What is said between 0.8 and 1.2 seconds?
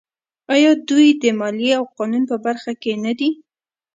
دوی